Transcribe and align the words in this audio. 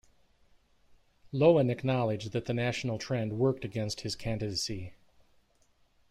Loewen 1.31 1.69
acknowledged 1.69 2.31
that 2.31 2.45
the 2.45 2.55
national 2.55 2.97
trend 2.97 3.33
worked 3.37 3.63
against 3.63 4.01
his 4.01 4.15
candidacy. 4.15 4.95